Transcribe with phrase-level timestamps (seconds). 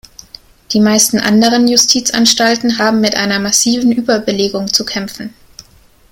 [0.73, 5.31] Die meisten anderen Justizanstalten haben mit einer massiven Überbelegung zu kämpfen.